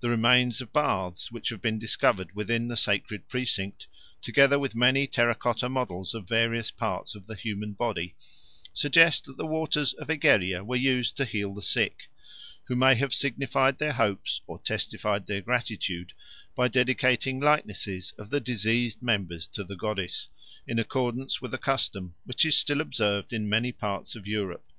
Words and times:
The 0.00 0.10
remains 0.10 0.60
of 0.60 0.70
baths 0.70 1.32
which 1.32 1.48
have 1.48 1.62
been 1.62 1.78
discovered 1.78 2.34
within 2.36 2.68
the 2.68 2.76
sacred 2.76 3.26
precinct, 3.26 3.86
together 4.20 4.58
with 4.58 4.74
many 4.74 5.06
terra 5.06 5.34
cotta 5.34 5.66
models 5.70 6.12
of 6.12 6.28
various 6.28 6.70
parts 6.70 7.14
of 7.14 7.26
the 7.26 7.34
human 7.34 7.72
body, 7.72 8.14
suggest 8.74 9.24
that 9.24 9.38
the 9.38 9.46
waters 9.46 9.94
of 9.94 10.10
Egeria 10.10 10.62
were 10.62 10.76
used 10.76 11.16
to 11.16 11.24
heal 11.24 11.54
the 11.54 11.62
sick, 11.62 12.10
who 12.64 12.76
may 12.76 12.94
have 12.96 13.14
signified 13.14 13.78
their 13.78 13.94
hopes 13.94 14.42
or 14.46 14.58
testified 14.58 15.26
their 15.26 15.40
gratitude 15.40 16.12
by 16.54 16.68
dedicating 16.68 17.40
likenesses 17.40 18.12
of 18.18 18.28
the 18.28 18.40
diseased 18.40 19.00
members 19.00 19.46
to 19.48 19.64
the 19.64 19.74
goddess, 19.74 20.28
in 20.66 20.78
accordance 20.78 21.40
with 21.40 21.54
a 21.54 21.58
custom 21.58 22.14
which 22.26 22.44
is 22.44 22.54
still 22.54 22.82
observed 22.82 23.32
in 23.32 23.48
many 23.48 23.72
parts 23.72 24.14
of 24.16 24.26
Europe. 24.26 24.70